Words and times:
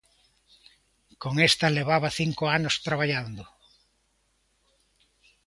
Con 1.23 1.33
esta 1.49 1.67
levaba 1.77 2.15
cinco 2.19 2.43
anos 2.57 2.75
traballando. 2.87 3.43